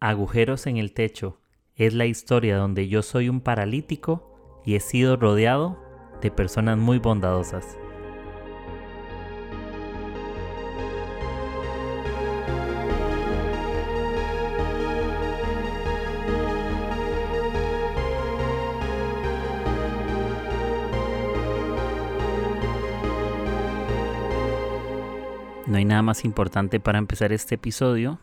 [0.00, 1.40] Agujeros en el techo
[1.74, 5.82] es la historia donde yo soy un paralítico y he sido rodeado
[6.20, 7.78] de personas muy bondadosas.
[25.66, 28.20] No hay nada más importante para empezar este episodio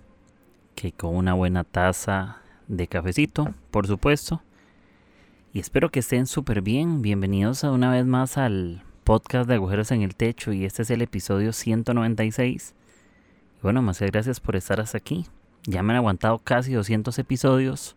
[0.92, 2.38] con una buena taza
[2.68, 4.42] de cafecito, por supuesto.
[5.54, 7.02] Y espero que estén súper bien.
[7.02, 11.02] Bienvenidos una vez más al podcast de agujeros en el techo y este es el
[11.02, 12.74] episodio 196.
[13.58, 15.26] Y bueno, más gracias por estar hasta aquí.
[15.66, 17.96] Ya me han aguantado casi 200 episodios,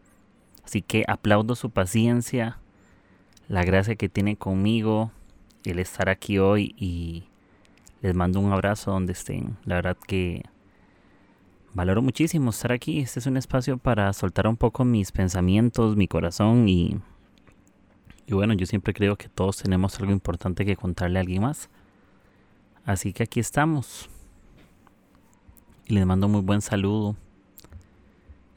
[0.65, 2.59] así que aplaudo su paciencia,
[3.49, 5.11] la gracia que tiene conmigo,
[5.65, 7.25] el estar aquí hoy y
[8.03, 9.57] les mando un abrazo donde estén.
[9.65, 10.45] La verdad que
[11.77, 13.01] valoro muchísimo estar aquí.
[13.01, 16.97] Este es un espacio para soltar un poco mis pensamientos, mi corazón y,
[18.27, 21.69] y bueno, yo siempre creo que todos tenemos algo importante que contarle a alguien más.
[22.87, 24.09] Así que aquí estamos.
[25.87, 27.15] Y les mando muy buen saludo.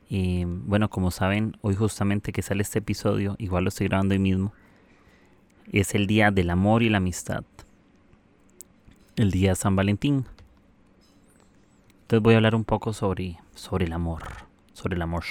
[0.09, 4.19] Y bueno, como saben, hoy justamente que sale este episodio, igual lo estoy grabando hoy
[4.19, 4.53] mismo,
[5.71, 7.43] es el día del amor y la amistad
[9.19, 10.25] el día San Valentín.
[12.09, 14.23] Entonces voy a hablar un poco sobre, sobre el amor,
[14.73, 15.25] sobre el amor.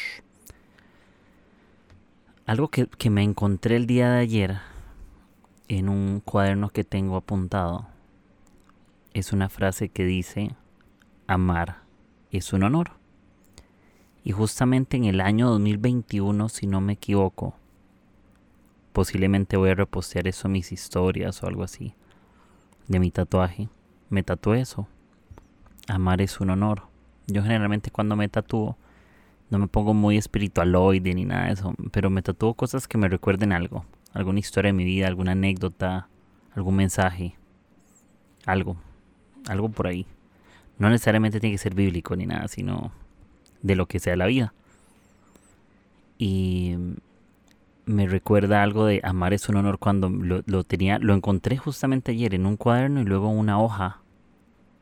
[2.47, 4.59] Algo que, que me encontré el día de ayer
[5.67, 7.89] en un cuaderno que tengo apuntado
[9.12, 10.55] es una frase que dice,
[11.27, 11.83] amar
[12.31, 12.93] es un honor.
[14.23, 17.56] Y justamente en el año 2021, si no me equivoco,
[18.93, 21.97] posiblemente voy a repostear eso en mis historias o algo así,
[22.87, 23.69] de mi tatuaje
[24.11, 24.87] me tatué eso.
[25.89, 26.83] Amar es un honor.
[27.27, 28.77] Yo generalmente cuando me tatúo
[29.50, 33.08] no me pongo muy espiritualoide ni nada de eso, pero me tatúo cosas que me
[33.08, 36.09] recuerden algo, alguna historia de mi vida, alguna anécdota,
[36.55, 37.37] algún mensaje,
[38.44, 38.77] algo,
[39.48, 40.06] algo por ahí.
[40.78, 42.93] No necesariamente tiene que ser bíblico ni nada, sino
[43.62, 44.53] de lo que sea la vida.
[46.19, 46.77] Y
[47.87, 52.34] me recuerda algo de amar es un honor cuando lo, tenía, lo encontré justamente ayer
[52.34, 54.03] en un cuaderno y luego una hoja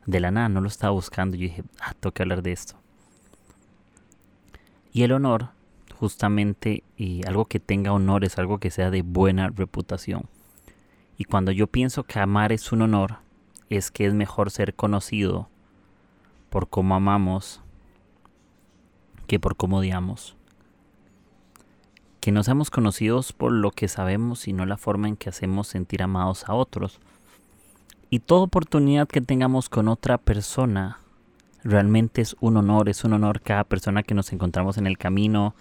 [0.07, 1.37] de la nada, no lo estaba buscando.
[1.37, 2.75] Yo dije, ah, tengo que hablar de esto.
[4.91, 5.49] Y el honor,
[5.99, 10.23] justamente, y algo que tenga honor es algo que sea de buena reputación.
[11.19, 13.17] Y cuando yo pienso que amar es un honor,
[13.69, 15.49] es que es mejor ser conocido
[16.49, 17.61] por cómo amamos
[19.27, 20.37] que por cómo odiamos
[22.27, 26.03] que no seamos conocidos por lo que sabemos, sino la forma en que hacemos sentir
[26.03, 26.99] amados a otros.
[28.09, 30.99] Y toda oportunidad que tengamos con otra persona
[31.63, 35.55] realmente es un honor, es un honor cada persona que nos encontramos en el camino.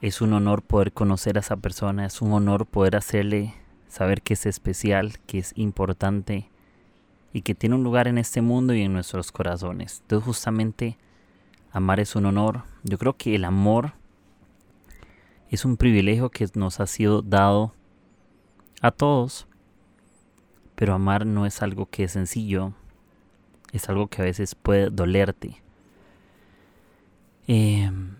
[0.00, 3.54] Es un honor poder conocer a esa persona, es un honor poder hacerle
[3.88, 6.48] saber que es especial, que es importante
[7.32, 10.00] y que tiene un lugar en este mundo y en nuestros corazones.
[10.02, 10.96] Entonces justamente
[11.72, 12.62] amar es un honor.
[12.84, 13.94] Yo creo que el amor
[15.50, 17.74] es un privilegio que nos ha sido dado
[18.80, 19.48] a todos,
[20.76, 22.72] pero amar no es algo que es sencillo,
[23.72, 25.60] es algo que a veces puede dolerte.
[27.48, 28.14] Em,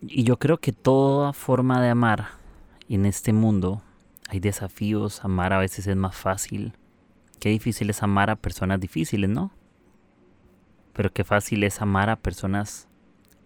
[0.00, 2.30] y yo creo que toda forma de amar
[2.88, 3.82] en este mundo
[4.28, 6.72] hay desafíos, amar a veces es más fácil.
[7.38, 9.52] Qué difícil es amar a personas difíciles, ¿no?
[10.92, 12.88] Pero qué fácil es amar a personas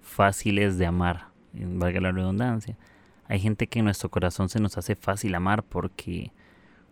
[0.01, 2.77] fáciles de amar valga la redundancia.
[3.27, 6.33] Hay gente que en nuestro corazón se nos hace fácil amar porque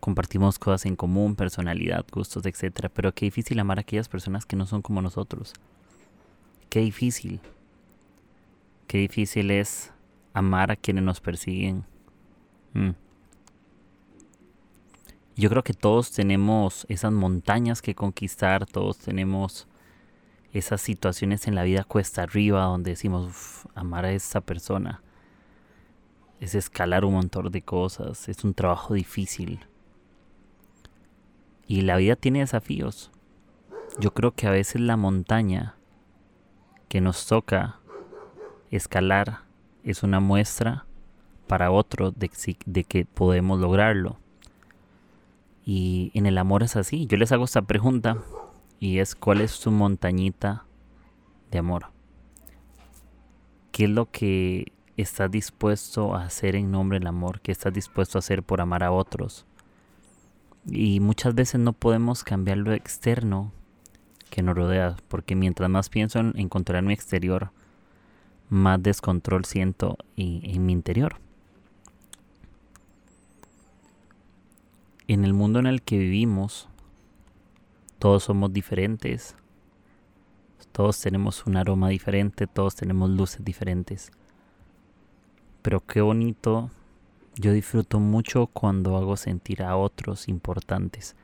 [0.01, 2.89] compartimos cosas en común, personalidad, gustos, etc.
[2.93, 5.53] Pero qué difícil amar a aquellas personas que no son como nosotros.
[6.69, 7.41] Qué difícil.
[8.87, 9.93] Qué difícil es
[10.33, 11.85] amar a quienes nos persiguen.
[12.75, 12.91] Mm.
[15.37, 19.69] Yo creo que todos tenemos esas montañas que conquistar, todos tenemos
[20.53, 25.03] esas situaciones en la vida cuesta arriba donde decimos, amar a esa persona
[26.41, 29.61] es escalar un montón de cosas, es un trabajo difícil.
[31.69, 33.13] Y la vida tiene desafíos.
[34.01, 35.77] Yo creo que a veces la montaña
[36.89, 37.79] que nos toca
[38.71, 39.43] escalar
[39.85, 40.87] es una muestra
[41.47, 42.31] para otro de,
[42.65, 44.19] de que podemos lograrlo.
[45.65, 47.07] Y en el amor es así.
[47.07, 48.17] Yo les hago esta pregunta
[48.81, 50.65] y es cuál es su montañita
[51.51, 51.89] de amor.
[53.73, 57.41] ¿Qué es lo que estás dispuesto a hacer en nombre del amor?
[57.41, 59.48] ¿Qué estás dispuesto a hacer por amar a otros?
[60.71, 63.53] Y muchas veces no podemos cambiar lo externo
[64.31, 67.51] que nos rodea, porque mientras más pienso en encontrar mi exterior,
[68.51, 71.17] más descontrol siento en, mi interior.
[75.07, 76.69] En el mundo en el que vivimos,
[77.99, 79.37] todos somos diferentes,
[80.73, 84.11] todos tenemos un aroma diferente, todos tenemos luces diferentes.
[85.63, 86.71] Pero qué bonito,
[87.39, 91.15] yo disfruto mucho cuando hago sentir a otros importantes.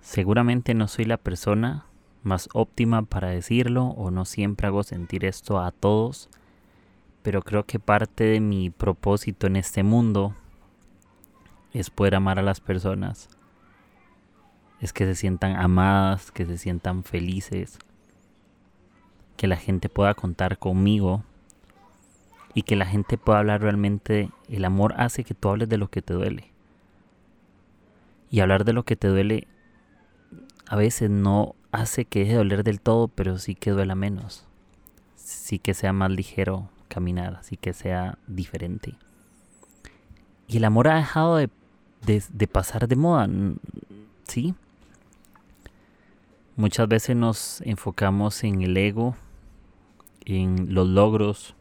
[0.00, 1.86] Seguramente no soy la persona
[2.22, 6.28] más óptima para decirlo o no siempre hago sentir esto a todos,
[7.22, 10.34] pero creo que parte de mi propósito en este mundo
[11.72, 13.28] es poder amar a las personas,
[14.80, 17.78] es que se sientan amadas, que se sientan felices,
[19.36, 21.24] que la gente pueda contar conmigo
[22.56, 25.88] y que la gente pueda hablar realmente, el amor hace que tú hables de lo
[25.88, 26.50] que te duele.
[28.30, 29.46] Y hablar de lo que te duele
[30.66, 34.46] a veces no hace que deje de doler del todo, pero sí que duela menos.
[35.16, 38.94] Sí que sea más ligero caminar, sí que sea diferente.
[40.48, 41.50] Y el amor ha dejado de,
[42.06, 43.28] de pasar de moda,
[44.24, 44.54] ¿sí?
[46.56, 49.14] Muchas veces nos enfocamos en el ego,
[50.24, 51.55] en los logros,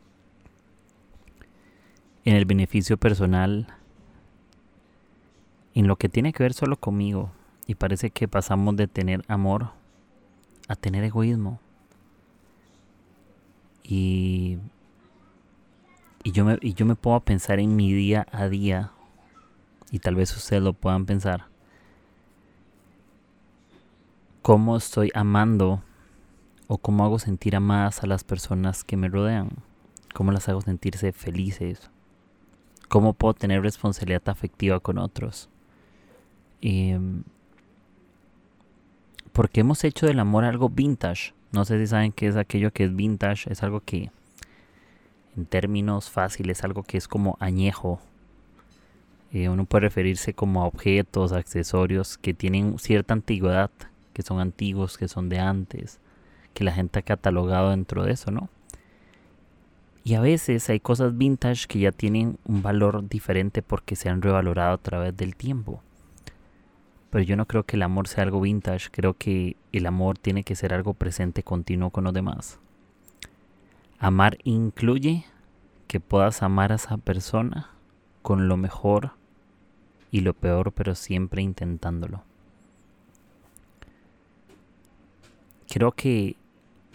[2.25, 3.67] en el beneficio personal,
[5.75, 7.31] en lo que tiene que ver solo conmigo.
[7.67, 9.69] Y parece que pasamos de tener amor
[10.67, 11.59] a tener egoísmo.
[13.83, 14.57] Y,
[16.23, 18.91] y, yo me, y yo me pongo a pensar en mi día a día,
[19.91, 21.45] y tal vez ustedes lo puedan pensar,
[24.41, 25.83] cómo estoy amando
[26.67, 29.49] o cómo hago sentir amadas a las personas que me rodean,
[30.15, 31.91] cómo las hago sentirse felices,
[32.87, 35.49] cómo puedo tener responsabilidad afectiva con otros.
[36.61, 36.93] Y,
[39.35, 41.33] porque hemos hecho del amor algo vintage.
[41.51, 43.51] No sé si saben qué es aquello que es vintage.
[43.51, 44.09] Es algo que,
[45.35, 47.99] en términos fáciles, algo que es como añejo.
[49.33, 53.69] Eh, uno puede referirse como a objetos, accesorios que tienen cierta antigüedad,
[54.13, 55.99] que son antiguos, que son de antes,
[56.53, 58.47] que la gente ha catalogado dentro de eso, ¿no?
[60.07, 64.21] Y a veces hay cosas vintage que ya tienen un valor diferente porque se han
[64.21, 65.81] revalorado a través del tiempo.
[67.09, 70.43] Pero yo no creo que el amor sea algo vintage, creo que el amor tiene
[70.43, 72.59] que ser algo presente continuo con los demás.
[73.97, 75.25] Amar incluye
[75.87, 77.71] que puedas amar a esa persona
[78.21, 79.13] con lo mejor
[80.11, 82.21] y lo peor, pero siempre intentándolo.
[85.67, 86.35] Creo que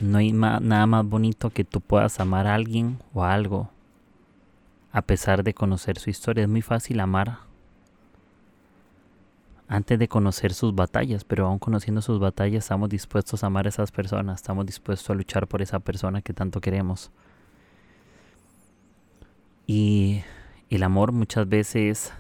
[0.01, 3.71] no hay nada más bonito que tú puedas amar a alguien o a algo
[4.93, 6.45] a pesar de conocer su historia.
[6.45, 7.39] Es muy fácil amar
[9.69, 13.69] antes de conocer sus batallas, pero aún conociendo sus batallas estamos dispuestos a amar a
[13.69, 17.13] esas personas, estamos dispuestos a luchar por esa persona que tanto queremos.
[19.67, 20.25] Y
[20.71, 22.13] el amor muchas veces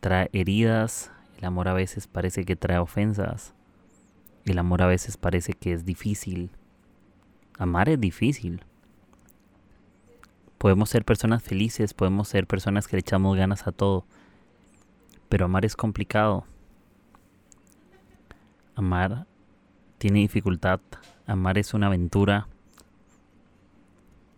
[0.00, 3.54] trae heridas, el amor a veces parece que trae ofensas,
[4.44, 6.50] el amor a veces parece que es difícil.
[7.58, 8.64] Amar es difícil.
[10.58, 14.04] Podemos ser personas felices, podemos ser personas que le echamos ganas a todo,
[15.28, 16.46] pero amar es complicado
[18.76, 19.26] Amar
[19.96, 20.80] tiene dificultad.
[21.26, 22.46] Amar es una aventura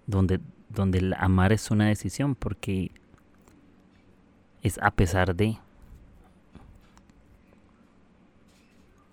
[0.06, 2.93] donde, donde el amar es una decisión porque
[4.63, 5.58] es a pesar de.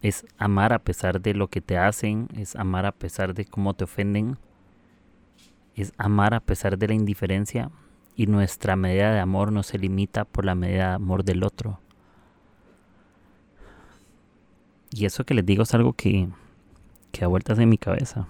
[0.05, 3.73] Es amar a pesar de lo que te hacen, es amar a pesar de cómo
[3.73, 4.37] te ofenden,
[5.73, 7.71] es amar a pesar de la indiferencia
[8.15, 11.79] y nuestra medida de amor no se limita por la medida de amor del otro.
[14.91, 16.29] Y eso que les digo es algo que,
[17.11, 18.27] que a vueltas en mi cabeza.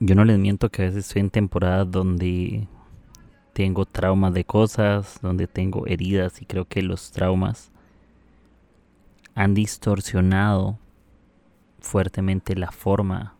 [0.00, 2.66] Yo no les miento que a veces estoy en temporadas donde
[3.52, 7.70] tengo traumas de cosas, donde tengo heridas y creo que los traumas
[9.36, 10.78] han distorsionado
[11.78, 13.36] fuertemente la forma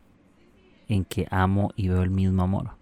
[0.89, 2.77] en que amo y veo el mismo amor.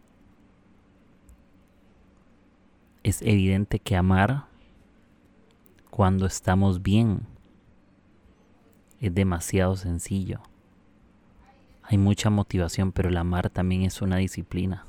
[3.04, 4.46] Es evidente que amar
[5.90, 7.20] cuando estamos bien
[9.00, 10.40] es demasiado sencillo.
[11.84, 14.86] Hay mucha motivación, pero el amar también es una disciplina.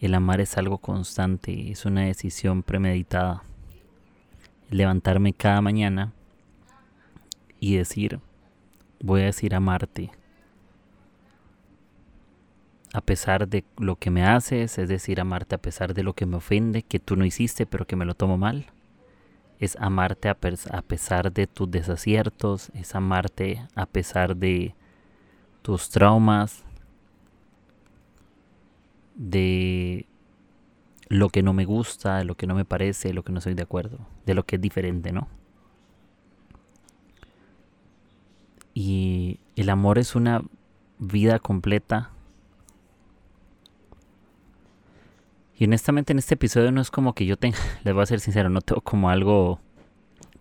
[0.00, 3.44] El amar es algo constante, es una decisión premeditada.
[4.70, 6.12] levantarme cada mañana
[7.60, 8.18] y decir,
[9.00, 10.10] voy a decir amarte.
[12.92, 16.26] A pesar de lo que me haces, es decir, amarte a pesar de lo que
[16.26, 18.66] me ofende, que tú no hiciste, pero que me lo tomo mal
[19.60, 24.74] es amarte a, pesar de tus desaciertos, es amarte a pesar de
[25.60, 26.64] tus traumas,
[29.14, 30.06] de
[31.10, 33.38] lo que no me gusta, de lo que no me parece, de lo que no
[33.38, 35.28] estoy de acuerdo, de lo que es diferente, ¿no?
[38.82, 40.42] Y el amor es una
[40.98, 42.12] vida completa.
[45.54, 48.20] Y honestamente en este episodio no es como que yo tenga, les voy a ser
[48.20, 49.60] sincero, no tengo como algo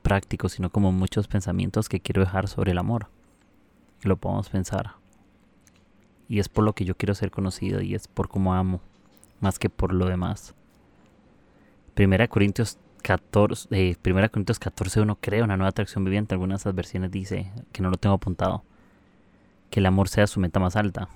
[0.03, 3.09] práctico, sino como muchos pensamientos que quiero dejar sobre el amor.
[4.03, 4.93] Lo podemos pensar.
[6.29, 8.79] Y es por lo que yo quiero ser conocido y es por cómo amo,
[9.41, 10.55] más que por lo demás.
[11.93, 16.35] Primera Corintios 14, eh, Primera Corintios 14, uno creo, una nueva atracción viviente.
[16.35, 18.63] Algunas de esas versiones dice, que no lo tengo apuntado,
[19.69, 21.09] que el amor sea su meta más alta.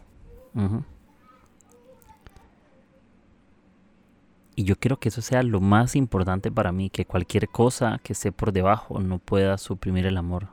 [4.56, 8.14] Y yo quiero que eso sea lo más importante para mí, que cualquier cosa que
[8.14, 10.50] esté por debajo no pueda suprimir el amor.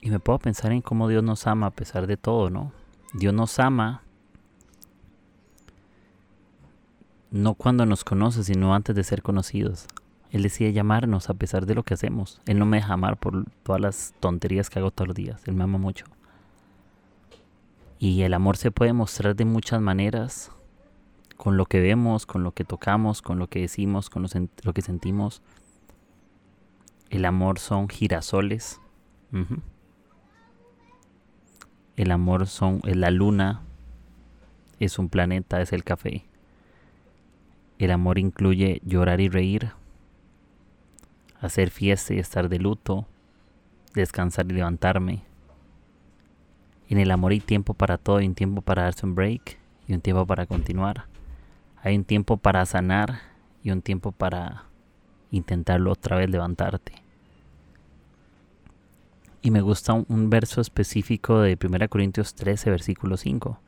[0.00, 2.72] Y me puedo pensar en cómo Dios nos ama a pesar de todo, ¿no?
[3.12, 4.02] Dios nos ama
[7.36, 9.86] no cuando nos conoce, sino antes de ser conocidos.
[10.30, 12.40] Él decide llamarnos a pesar de lo que hacemos.
[12.46, 15.40] Él no me deja amar por todas las tonterías que hago todos los días.
[15.46, 16.04] Él me ama mucho.
[17.98, 20.50] Y el amor se puede mostrar de muchas maneras.
[21.36, 24.82] Con lo que vemos, con lo que tocamos, con lo que decimos, con lo, que
[24.82, 25.42] sentimos.
[27.10, 28.80] El amor son girasoles.
[31.96, 33.62] El amor son, es la luna.
[34.80, 36.26] Es un planeta, es el café.
[37.78, 39.72] El amor incluye llorar y reír,
[41.40, 43.06] hacer fiesta y estar de luto,
[43.94, 45.22] descansar y levantarme.
[46.88, 49.92] En el amor hay tiempo para todo, hay un tiempo para darse un break y
[49.92, 51.04] un tiempo para continuar.
[51.82, 53.20] Hay un tiempo para sanar
[53.62, 54.64] y un tiempo para
[55.30, 56.94] intentarlo otra vez levantarte.
[59.42, 63.60] Y me gusta un, verso específico de 1 Corintios 13, versículo 5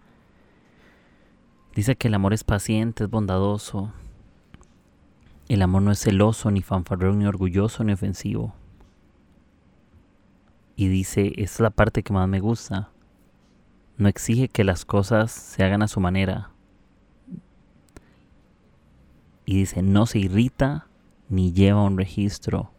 [1.79, 3.93] Dice que el amor es paciente, es bondadoso.
[5.49, 8.53] El amor no es celoso, ni fanfarrón, ni orgulloso, ni ofensivo.
[10.75, 12.91] Y dice, es la parte que más me gusta.
[13.97, 16.51] No exige que las cosas se hagan a su manera.
[19.47, 20.89] Y dice, no se irrita
[21.29, 22.73] ni lleva un registro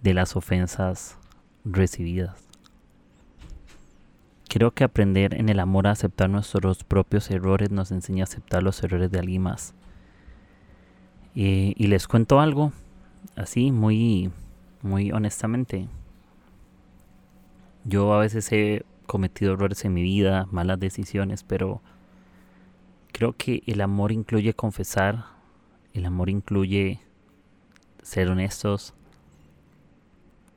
[0.00, 1.18] de las ofensas
[1.62, 2.45] recibidas.
[4.56, 8.62] Creo que aprender en el amor a aceptar nuestros propios errores nos enseña a aceptar
[8.62, 9.74] los errores de alguien más.
[11.34, 12.72] y les cuento algo,
[13.36, 14.30] así, muy,
[14.80, 15.88] muy honestamente.
[17.84, 21.82] Yo a veces he cometido errores en mi vida, malas decisiones, pero
[23.12, 25.26] creo que el amor incluye confesar,
[25.92, 26.98] el amor incluye
[28.02, 28.94] ser honestos,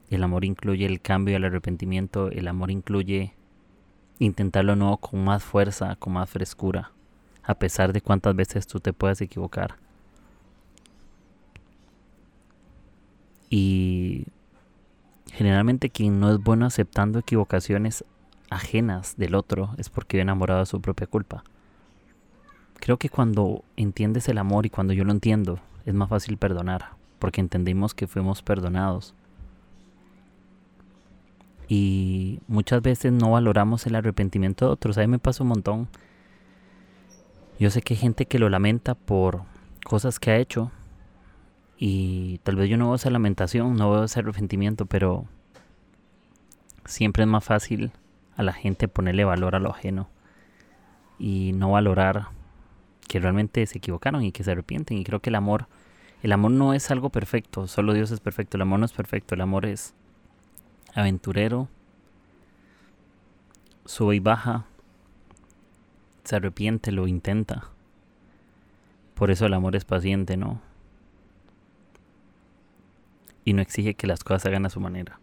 [0.10, 3.34] el amor incluye el cambio y el arrepentimiento, el amor incluye
[4.20, 6.92] intentarlo nuevo con más fuerza, con más frescura,
[7.44, 9.76] a pesar de cuántas veces tú te puedas equivocar.
[13.50, 14.28] Y
[15.32, 18.04] generalmente quien no es bueno aceptando equivocaciones
[18.50, 21.44] ajenas del otro es porque enamorado de su propia culpa.
[22.76, 26.92] Creo que cuando entiendes el amor y cuando yo lo entiendo, es más fácil perdonar,
[27.20, 29.16] porque entendimos que fuimos perdonados
[31.72, 34.98] y muchas veces no valoramos el arrepentimiento de otros.
[34.98, 35.88] A mí me pasa un montón.
[37.60, 39.44] Yo sé que hay gente que lo lamenta por
[39.86, 40.72] cosas que ha hecho
[41.78, 45.26] y tal vez yo no veo esa lamentación, no veo ese arrepentimiento, pero
[46.86, 47.92] siempre es más fácil
[48.36, 50.10] a la gente ponerle valor a lo ajeno
[51.20, 52.30] y no valorar
[53.08, 54.98] que realmente se equivocaron y que se arrepienten.
[54.98, 55.68] Y creo que el amor,
[56.24, 59.36] el amor no es algo perfecto, solo Dios es perfecto, el amor no es perfecto,
[59.36, 59.94] el amor es
[61.00, 61.68] aventurero,
[63.86, 64.65] sube y baja,
[66.24, 67.70] se arrepiente, lo intenta.
[69.15, 70.62] Por eso el amor es paciente, ¿no?
[73.44, 75.20] Y no exige que las cosas se hagan a su manera.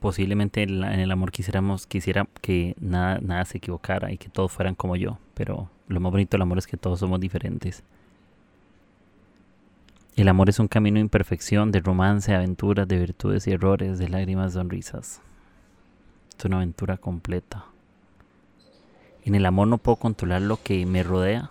[0.00, 4.74] Posiblemente en el amor quisiéramos, quisiera que nada, nada se equivocara y que todos fueran
[4.74, 7.82] como yo, pero lo más bonito del amor es que todos somos diferentes.
[10.16, 14.08] El amor es un camino de imperfección, de romance, aventuras, de virtudes y errores, de
[14.08, 15.20] lágrimas, sonrisas.
[16.38, 17.66] Es una aventura completa.
[19.26, 21.50] En el amor no puedo controlar lo que me rodea,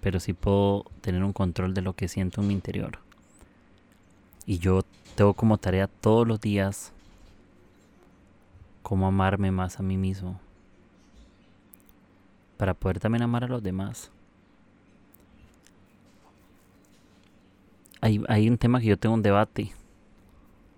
[0.00, 3.00] pero sí puedo tener un control de lo que siento en mi interior.
[4.46, 4.82] Y yo
[5.16, 6.92] tengo como tarea todos los días
[8.84, 10.38] cómo amarme más a mí mismo,
[12.58, 14.12] para poder también amar a los demás.
[18.00, 19.72] Hay, un tema que yo tengo un debate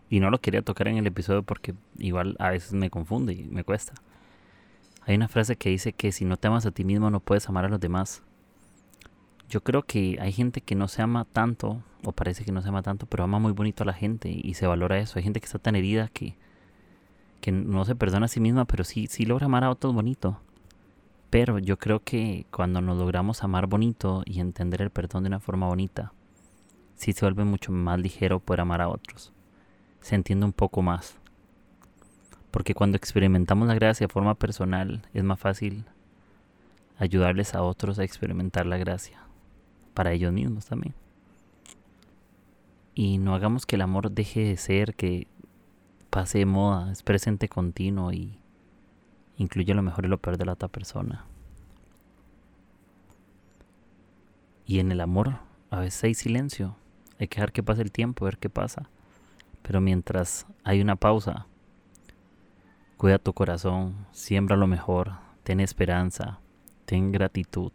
[0.09, 3.45] y no lo quería tocar en el episodio porque igual a veces me confunde y
[3.45, 3.95] me cuesta.
[5.03, 7.49] Hay una frase que dice que si no te amas a ti mismo no puedes
[7.49, 8.23] amar a los demás.
[9.49, 12.69] Yo creo que hay gente que no se ama tanto, o parece que no se
[12.69, 15.19] ama tanto, pero ama muy bonito a la gente y se valora eso.
[15.19, 16.37] Hay gente que está tan herida que,
[17.41, 20.41] que no se perdona a sí misma, pero sí, sí logra amar a otros bonito.
[21.31, 25.41] Pero yo creo que cuando nos logramos amar bonito y entender el perdón de una
[25.41, 26.13] forma bonita,
[27.01, 29.33] sí se vuelve mucho más ligero poder amar a otros.
[30.03, 31.17] Se entiende un poco más.
[32.51, 35.87] Porque cuando experimentamos la gracia de forma personal, es más fácil
[36.99, 39.23] ayudarles a otros a experimentar la gracia.
[39.95, 40.95] Para ellos mismos también.
[42.95, 45.27] Y no hagamos que el amor deje de ser, que
[46.11, 48.39] pase de moda, es presente continuo y
[49.39, 51.25] incluye lo mejor y lo peor de la otra persona.
[54.67, 55.39] Y en el amor
[55.71, 56.77] a veces hay silencio,
[57.21, 58.89] hay que dejar que pase el tiempo, ver qué pasa.
[59.63, 61.47] Pero mientras hay una pausa,
[62.97, 65.13] cuida tu corazón, siembra lo mejor,
[65.43, 66.41] ten esperanza,
[66.87, 67.73] ten gratitud.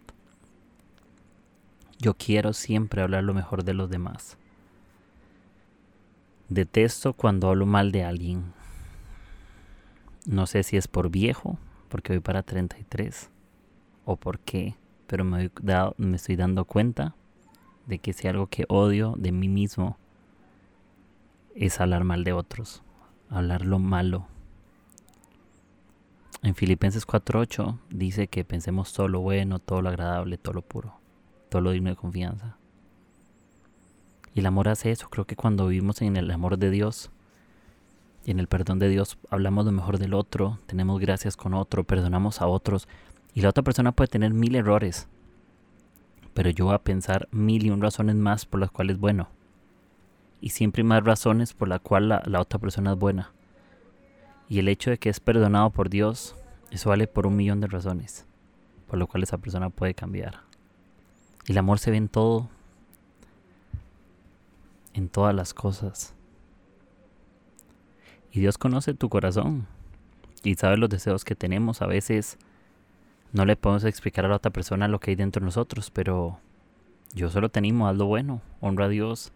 [1.99, 4.35] Yo quiero siempre hablar lo mejor de los demás.
[6.49, 8.51] Detesto cuando hablo mal de alguien.
[10.25, 11.59] No sé si es por viejo,
[11.89, 13.29] porque voy para 33,
[14.05, 14.75] o por qué,
[15.05, 15.51] pero me,
[15.97, 17.13] me estoy dando cuenta
[17.87, 19.97] de que si algo que odio de mí mismo
[21.55, 22.83] es hablar mal de otros,
[23.29, 24.27] hablar lo malo.
[26.41, 30.93] En Filipenses 4:8 dice que pensemos todo lo bueno, todo lo agradable, todo lo puro,
[31.49, 32.57] todo lo digno de confianza.
[34.35, 35.09] Y el amor hace eso.
[35.09, 37.09] Creo que cuando vivimos en el amor de Dios
[38.25, 41.85] y en el perdón de Dios, hablamos lo mejor del otro, tenemos gracias con otro,
[41.85, 42.87] perdonamos a otros.
[43.33, 45.07] Y la otra persona puede tener mil errores.
[46.35, 49.29] Pero yo voy a pensar mil y un razones más por las cuales es bueno.
[50.41, 53.31] Y siempre más razones por las cuales la, la otra persona es buena.
[54.49, 56.35] Y el hecho de que es perdonado por Dios,
[56.71, 58.27] eso vale por un millón de razones.
[58.87, 60.41] Por lo cual esa persona puede cambiar.
[61.48, 62.50] Y el amor se ve en todo,
[64.93, 66.13] en todas las cosas.
[68.33, 69.67] Y Dios conoce tu corazón
[70.43, 71.81] y sabe los deseos que tenemos.
[71.81, 72.37] A veces
[73.35, 76.39] no le podemos explicar a la otra persona lo que hay dentro de nosotros, pero
[77.13, 79.33] yo solo te animo, haz lo bueno, honra a Dios,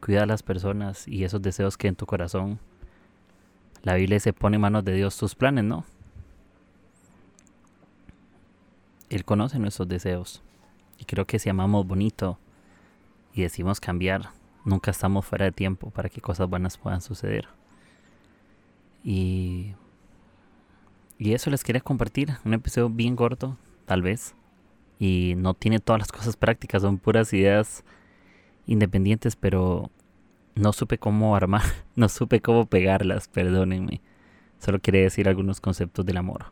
[0.00, 2.58] cuida a las personas y esos deseos que en tu corazón.
[3.82, 5.84] La Biblia se pone en manos de Dios tus planes, ¿no?
[9.10, 10.42] Él conoce nuestros deseos.
[10.98, 12.38] Y creo que si amamos bonito
[13.34, 14.30] y decimos cambiar,
[14.64, 17.48] nunca estamos fuera de tiempo para que cosas buenas puedan suceder.
[19.04, 19.74] Y,
[21.22, 22.32] y eso les quería compartir.
[22.44, 23.56] Un episodio bien corto,
[23.86, 24.34] tal vez.
[24.98, 27.84] Y no tiene todas las cosas prácticas, son puras ideas
[28.66, 29.90] independientes, pero
[30.54, 31.62] no supe cómo armar,
[31.96, 34.00] no supe cómo pegarlas, perdónenme.
[34.58, 36.46] Solo quería decir algunos conceptos del amor.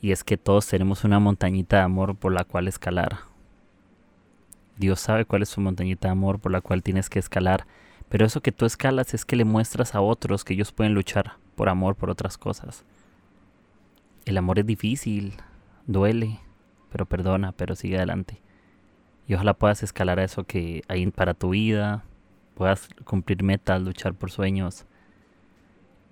[0.00, 3.32] Y es que todos tenemos una montañita de amor por la cual escalar
[4.76, 7.66] Dios sabe cuál es su montañita de amor por la cual tienes que escalar.
[8.08, 11.36] Pero eso que tú escalas es que le muestras a otros que ellos pueden luchar
[11.54, 12.84] por amor, por otras cosas.
[14.24, 15.34] El amor es difícil,
[15.86, 16.40] duele,
[16.90, 18.40] pero perdona, pero sigue adelante.
[19.26, 22.04] Y ojalá puedas escalar a eso que hay para tu vida,
[22.54, 24.86] puedas cumplir metas, luchar por sueños.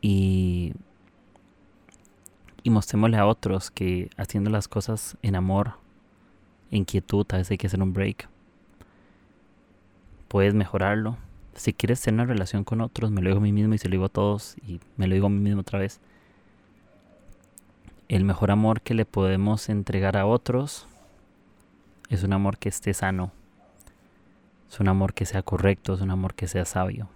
[0.00, 0.72] Y,
[2.62, 5.74] y mostrémosle a otros que haciendo las cosas en amor,
[6.70, 8.28] en quietud, a veces hay que hacer un break
[10.30, 11.18] puedes mejorarlo.
[11.54, 13.88] Si quieres tener una relación con otros, me lo digo a mí mismo y se
[13.88, 16.00] lo digo a todos y me lo digo a mí mismo otra vez.
[18.10, 20.88] El mejor amor que le podemos entregar a otros
[22.08, 23.30] es un amor que esté sano.
[24.68, 27.08] Es un amor que sea correcto, es un amor que sea sabio.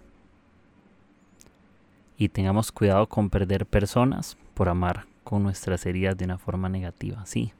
[2.17, 7.25] Y tengamos cuidado con perder personas por amar con nuestras heridas de una forma negativa.
[7.25, 7.51] Sí,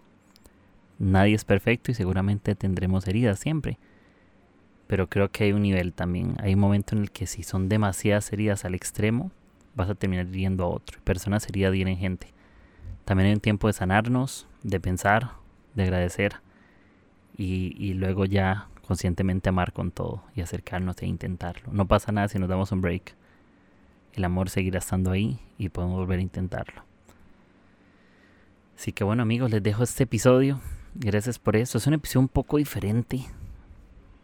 [0.97, 3.77] nadie es perfecto y seguramente tendremos heridas siempre
[4.87, 6.35] pero creo que hay un nivel también.
[6.43, 9.31] Hay un momento en el que si son demasiadas heridas al extremo,
[9.73, 10.99] vas a terminar hiriendo a otro.
[11.03, 12.34] Personas heridas vienen gente.
[13.05, 15.31] También hay un tiempo de sanarnos, de pensar,
[15.75, 16.41] de agradecer
[17.37, 21.71] y, luego ya conscientemente amar con todo y acercarnos e intentarlo.
[21.71, 23.15] No pasa nada si nos damos un break.
[24.13, 26.83] El amor seguirá estando ahí y podemos volver a intentarlo.
[28.77, 30.59] Así que bueno amigos, les dejo este episodio.
[30.95, 31.77] Gracias por eso.
[31.77, 33.25] Es un episodio un poco diferente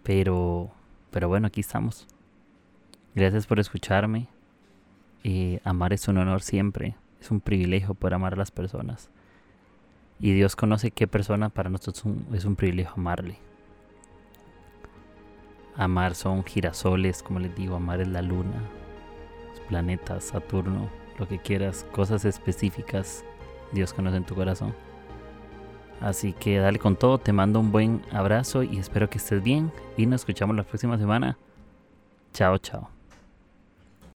[0.04, 0.72] pero,
[1.12, 2.08] pero bueno, aquí estamos.
[3.16, 4.28] Gracias por escucharme.
[5.24, 6.96] Y amar es un honor siempre.
[7.22, 9.10] Es un privilegio poder amar a las personas.
[10.20, 12.04] Y Dios conoce qué persona para nosotros
[12.34, 13.38] es un privilegio amarle.
[15.76, 18.62] Amar son girasoles, como les digo, amar es la luna,
[19.50, 23.24] los planetas, Saturno, lo que quieras, cosas específicas
[23.72, 24.74] Dios conoce en tu corazón.
[26.00, 29.72] Así que dale con todo, te mando un buen abrazo y espero que estés bien
[29.98, 31.38] y nos escuchamos la próxima semana.
[32.34, 33.01] Chao, chao.